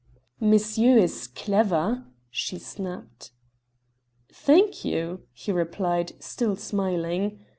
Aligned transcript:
"Monsieur 0.39 0.97
is 0.97 1.27
clever," 1.27 2.07
she 2.31 2.57
snapped. 2.57 3.33
"Thank 4.33 4.83
you," 4.83 5.27
he 5.31 5.51
replied, 5.51 6.13
still 6.19 6.55
smiling. 6.55 7.45